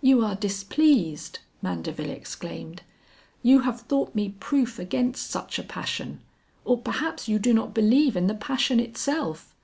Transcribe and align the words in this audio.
"You 0.00 0.24
are 0.24 0.36
displeased," 0.36 1.40
Mandeville 1.62 2.12
exclaimed. 2.12 2.82
"You 3.42 3.62
have 3.62 3.80
thought 3.80 4.14
me 4.14 4.36
proof 4.38 4.78
against 4.78 5.28
such 5.28 5.58
a 5.58 5.64
passion, 5.64 6.20
or 6.64 6.78
perhaps 6.78 7.26
you 7.26 7.40
do 7.40 7.52
not 7.52 7.74
believe 7.74 8.16
in 8.16 8.28
the 8.28 8.36
passion 8.36 8.78
itself!" 8.78 9.56